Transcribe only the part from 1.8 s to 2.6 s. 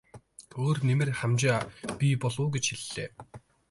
бий болов уу